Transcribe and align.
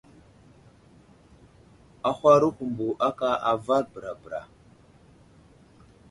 Ahwaro 2.09 2.47
humbo 2.55 2.87
aka 3.07 3.29
avar 3.51 3.83
bəra 3.93 4.11
bəra. 4.21 4.41